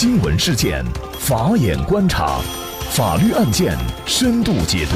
[0.00, 0.84] 新闻事件，
[1.18, 2.38] 法眼观察，
[2.92, 3.76] 法律案件
[4.06, 4.94] 深度解读，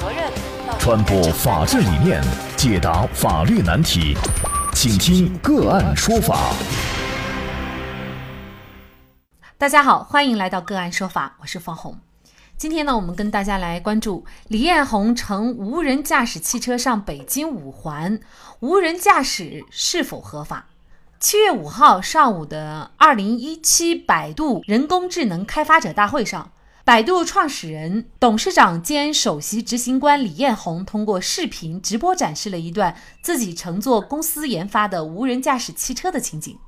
[0.00, 0.32] 责任
[0.78, 2.18] 传播法治理念，
[2.56, 4.16] 解答法律难题，
[4.72, 6.54] 请听个案说法。
[9.58, 11.98] 大家好，欢迎来到个案说法，我是方红。
[12.56, 18.18] 今天呢，我们跟大家来关注李彦宏乘无人驾驶汽车上北京五环，
[18.60, 20.68] 无人驾驶是否合法？
[21.22, 26.50] 七月五号上午的二零一七百度人工智能开发者大会上，
[26.84, 36.58] 百度创始人、董事长兼首席执行官李彦宏通过视频直播展示了一段自己乘坐公司研发的无人驾驶汽车的情景。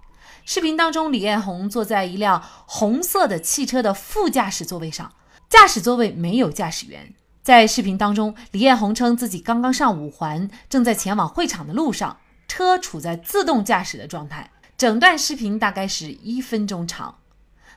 [0.45, 5.13] 视频当中，李彦宏坐在一辆红色的汽车的副驾驶座位上，
[5.49, 7.13] 驾驶座位没有驾驶员。
[7.43, 12.19] 在视频当中，李彦宏称自己刚刚上五环，正在前往会场的路上。
[12.57, 17.19] 车处在自动驾驶的状态，整段视频大概是一分钟长。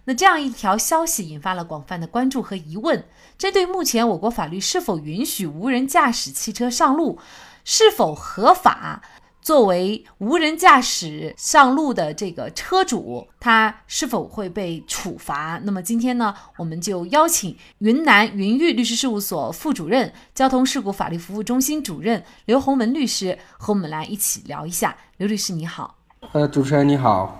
[0.03, 3.03] 那这样一条消息引发了广泛的关注和疑问。
[3.39, 7.17] 针对目前我国法律是否允许无人驾驶汽车上路，
[7.65, 9.01] 是否合法？
[9.47, 15.57] 作为无人驾驶上路的这个车主，他是否会被处罚？
[15.63, 24.97] 那么今天呢，我们就邀请云南云玉律师事务所副主任、交通事故法律服务中心主任刘洪文律师和我们来一起聊一下。
[25.15, 25.95] 刘律师你好，
[26.33, 27.39] 呃，主持人你好，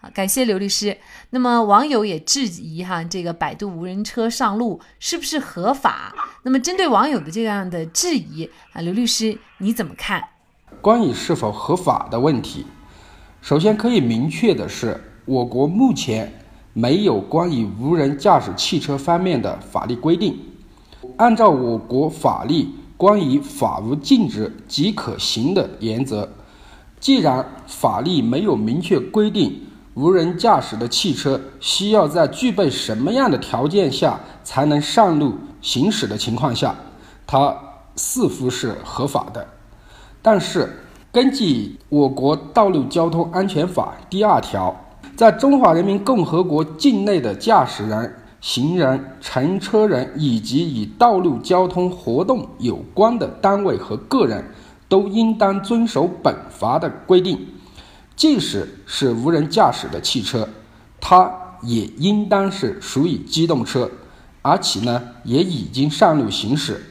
[0.00, 0.96] 好，感谢刘律师。
[1.28, 6.14] 那么网友也质疑哈，这个百度无人车上路是不是合法？
[6.44, 10.24] 那么针对网友的这样的质疑啊，刘律师你怎么看？
[10.80, 12.64] 关于是否合法的问题，
[13.40, 16.32] 首先可以明确的是，我国目前
[16.72, 20.38] 没有关于无人驾驶汽车方面的法律规定。
[21.16, 26.28] 按照我国法律关于法无禁止即可行的原则，
[27.00, 29.60] 既然法律没有明确规定
[29.94, 36.74] 无人驾驶的汽车需要在具备什么样的条件下才能上路行驶的情况下，
[37.26, 37.56] 它
[37.96, 39.46] 似乎是合法的。
[40.20, 40.68] 但是，
[41.12, 44.74] 根据我国《道路交通安全法》第二条，
[45.16, 54.44] 在中华人民共和国境内的驾驶人、行人、乘车人以及与道路交通活动有关的单位和个人，
[54.88, 57.46] 都应当遵守本法的规定。
[58.14, 60.48] 即使是无人驾驶的汽车，
[61.00, 63.88] 它也应当是属于机动车，
[64.42, 66.82] 而且呢，也已经上路行驶，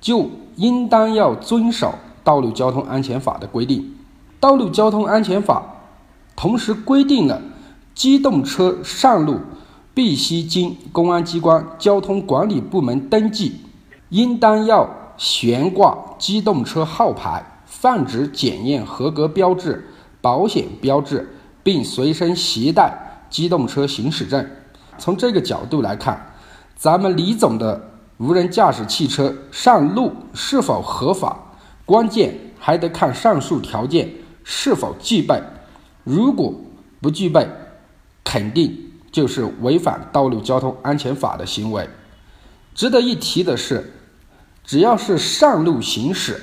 [0.00, 1.94] 就应当要遵守。
[2.28, 3.94] 道路交通安全法的规定，
[4.38, 5.62] 道路交通安全法
[6.36, 7.40] 同时规定了
[7.94, 9.40] 机动车上路
[9.94, 13.62] 必须经公安机关交通管理部门登记，
[14.10, 14.86] 应当要
[15.16, 19.88] 悬挂机动车号牌、放置检验合格标志、
[20.20, 24.46] 保险标志，并随身携带机动车行驶证。
[24.98, 26.34] 从这个角度来看，
[26.76, 27.88] 咱们李总的
[28.18, 31.46] 无人驾驶汽车上路是否合法？
[31.88, 34.10] 关键还得看上述条件
[34.44, 35.42] 是否具备，
[36.04, 36.54] 如果
[37.00, 37.48] 不具备，
[38.22, 38.78] 肯定
[39.10, 41.88] 就是违反道路交通安全法的行为。
[42.74, 43.90] 值得一提的是，
[44.62, 46.38] 只要是上路行驶，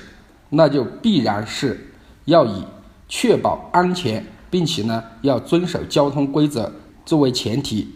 [0.49, 1.91] 那就必然是
[2.25, 2.65] 要以
[3.07, 6.73] 确保安全，并且呢要遵守交通规则
[7.05, 7.95] 作为前提。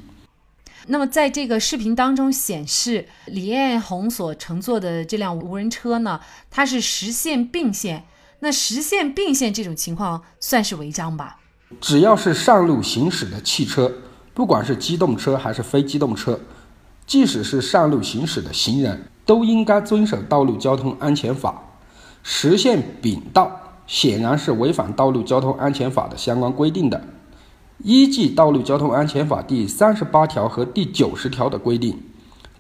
[0.92, 6.20] 那么，在这个视频当中显示，李彦宏所乘坐的这辆无人车呢，
[6.50, 8.06] 它是实线并线。
[8.40, 11.38] 那实线并线这种情况算是违章吧？
[11.80, 13.92] 只要是上路行驶的汽车，
[14.34, 16.40] 不管是机动车还是非机动车，
[17.06, 21.62] 即使是上路行驶的行人，都应该遵守道路交通安全法。
[22.24, 23.52] 实线并道
[23.86, 27.00] 显然是违反道路交通安全法的相关规定的。
[27.84, 31.98] 依据《道路交通安全法》第三十八条和第九十条的规定，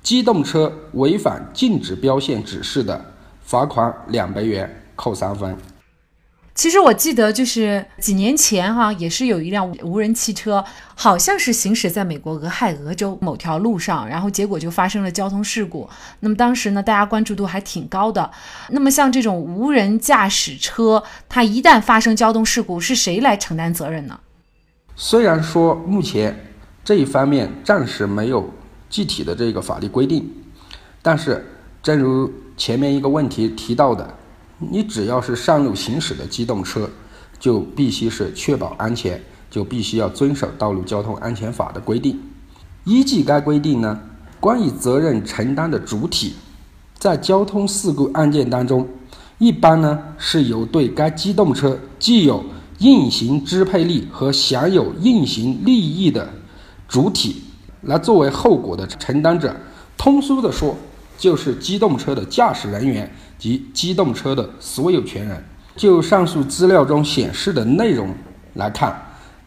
[0.01, 5.57] 机动车违反禁止标线指示的，罚款两百元，扣三分。
[6.55, 10.63] 其实我记得，就是几年前哈，也是有一辆无人汽车，
[10.95, 15.89] 好像是行驶在美国俄亥俄州某条路上，然后结果就发生了交通事故。
[16.21, 18.31] 那么当时呢，大家关注度还挺高的。
[18.69, 24.17] 那么像这种无人驾驶车，它一旦发生交通事故，是谁来承担责任呢？
[25.01, 26.51] 虽然说目前
[26.83, 28.49] 这一方面暂时没有
[28.89, 30.29] 具体的这个法律规定，
[31.01, 31.41] 但是
[31.81, 34.13] 正如前面一个问题提到的，
[34.57, 36.89] 你只要是上路行驶的机动车，
[37.39, 42.19] 就必须是确保安全，就必须要遵守道路交通安全法的规定。
[42.83, 43.97] 依据该规定呢，
[44.41, 46.33] 关于责任承担的主体，
[46.97, 48.85] 在交通事故案件当中，
[49.37, 52.43] 一般呢是由对该机动车具有
[52.79, 56.29] 运行支配力和享有运行利益的
[56.87, 57.43] 主体，
[57.81, 59.55] 来作为后果的承担者。
[59.97, 60.77] 通俗的说，
[61.17, 65.43] 就是机动车的驾驶人员及机动车的所有权人。
[65.75, 68.13] 就上述资料中显示的内容
[68.53, 68.97] 来看，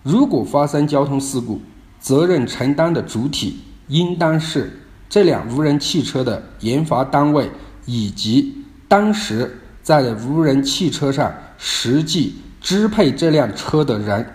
[0.02, 1.60] 如果发生交通事故，
[2.00, 7.50] 责任承担的主体应当是这辆无人汽车的研发单位
[7.86, 8.54] 以及
[8.88, 14.26] 当时在无人汽车上实际支配这辆车的人。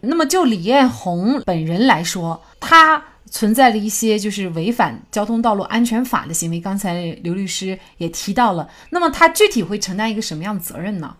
[0.00, 6.60] 那么就李彦宏本人来说，他存在了一些就是违反交通道路安全法的行为。
[6.60, 11.16] 刚才刘律师也提到了，那么他具体会承担一个什么样的责任呢？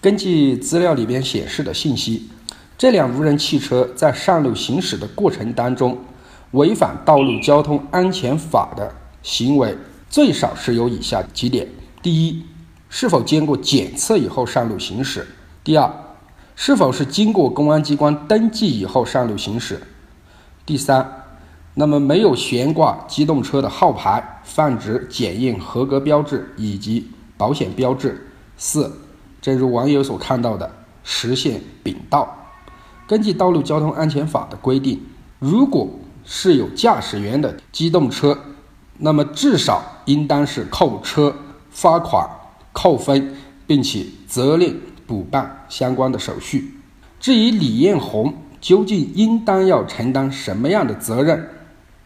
[0.00, 2.30] 根据资料里边显示的信息，
[2.78, 5.98] 这辆无人汽车在上路行驶的过程当中，
[6.52, 9.76] 违反道路交通安全法的行为
[10.08, 11.66] 最少是有以下几点：
[12.00, 12.44] 第一，
[12.88, 15.22] 是否经过检测以后上路行驶；
[15.66, 15.92] 第二，
[16.54, 19.78] 是否是经过公安机关登记以后上路行驶；
[20.64, 21.24] 第三，
[21.74, 28.10] 那么没有悬挂机动车的号牌、放置检验合格标志以及保险标志；
[28.56, 28.92] 四。
[29.42, 30.70] 正如网友所看到的，
[31.02, 32.32] 实现并道。
[33.08, 35.02] 根据《道路交通安全法》的规定，
[35.40, 35.88] 如果
[36.24, 38.38] 是有驾驶员的机动车，
[38.98, 41.34] 那么至少应当是扣车、
[41.70, 42.24] 罚款、
[42.72, 43.34] 扣分，
[43.66, 46.74] 并且责令补办相关的手续。
[47.18, 51.48] 至于李彦宏究竟应当要承担什么样的责任，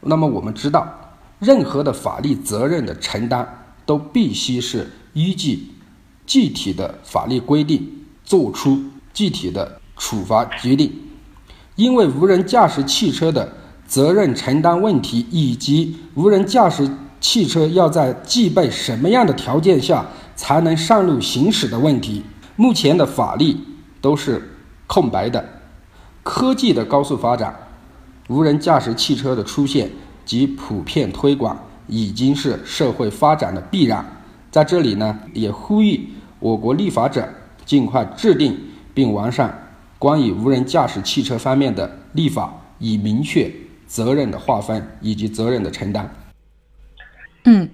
[0.00, 5.66] 那么我们知道，任何的法律责任的承担都必须是依据。
[6.26, 8.78] 具体的法律规定作出
[9.12, 10.92] 具体的处罚决定，
[11.74, 13.52] 因为无人驾驶汽车的
[13.84, 16.88] 责任承担问题，以及无人驾驶
[17.20, 20.06] 汽车要在具备什么样的条件下
[20.36, 22.22] 才能上路行驶的问题，
[22.60, 23.56] 目前的法律
[24.02, 24.50] 都是
[24.86, 25.42] 空白的。
[26.22, 27.58] 科技的高速发展，
[28.28, 29.90] 无人驾驶汽车的出现
[30.26, 34.04] 及普遍推广，已经是社会发展的必然。
[34.50, 36.06] 在这里呢，也呼吁。
[36.38, 37.26] 我国立法者
[37.64, 38.58] 尽快制定
[38.92, 43.50] 并完善关于无人驾驶汽车方面的立法，以明确
[43.86, 46.14] 责任的划分以及责任的承担。
[47.44, 47.68] 嗯，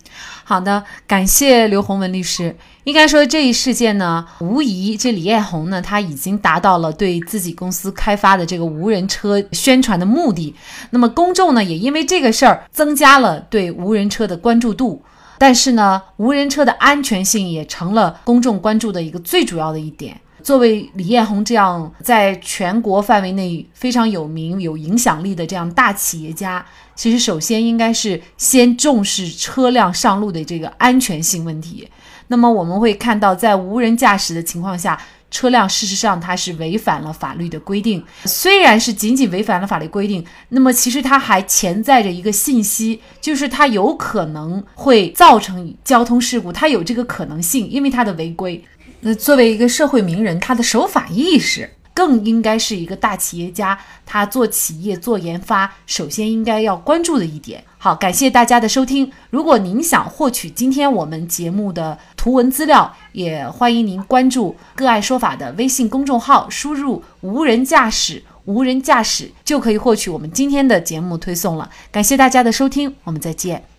[0.45, 2.57] 好的，感谢刘洪文律师。
[2.85, 10.55] 应该说这一事件呢，无疑这李彦宏呢，他已经达到了对自己公司开发的这个无人车宣传的目的。
[10.91, 15.03] 那么公众呢，也因为这个事儿增加了对无人车的关注度。
[15.39, 20.21] 但是呢，无人车的安全性也成了公众关注的一个最主要的一点。
[20.47, 26.65] 作为李彦宏这样在全国范围内非常有名、有影响力的这样大企业家，
[26.95, 31.89] 其实首先应该是先重视车辆上路的这个安全性问题。
[32.29, 34.97] 那么我们会看到，在无人驾驶的情况下。
[35.29, 48.65] 车辆事实上它是违反了法律的规定，虽然是仅仅违反了法律规定，那么其实它还潜在着一个信息，就是它有可能会造成交通事故，它有这个可能性，因为它的违规。
[49.07, 51.71] 那作为一个社会名人，他的守法意识。
[51.95, 57.65] 更应该是一个大企业家，他做企业做研发，首先应该要关注的一点。
[57.79, 59.11] 好，感谢大家的收听。
[59.31, 71.71] 如果您想获取今天我们节目的图文资料，也欢迎您关注“个爱说法”的微信公众号，输入“无人驾驶”，无人驾驶就可以获取我们今天的节目推送了。
[71.91, 73.76] 感谢大家的收听，我们再见。